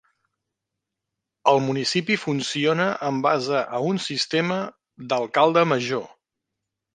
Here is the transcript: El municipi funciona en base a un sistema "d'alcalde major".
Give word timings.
El 1.51 1.59
municipi 1.65 2.17
funciona 2.21 2.87
en 3.09 3.19
base 3.27 3.61
a 3.81 3.83
un 3.91 4.01
sistema 4.07 4.59
"d'alcalde 5.13 5.67
major". 5.75 6.11